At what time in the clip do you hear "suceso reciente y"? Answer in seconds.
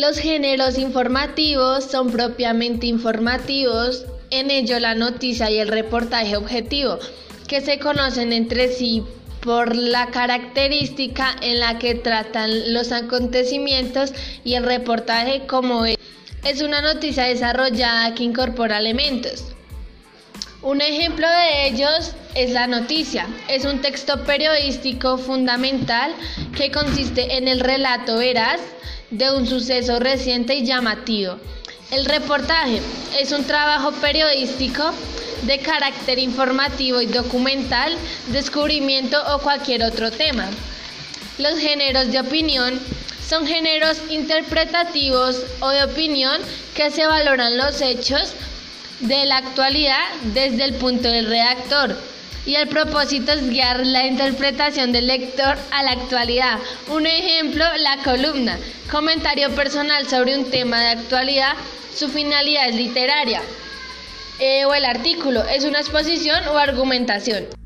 29.46-30.64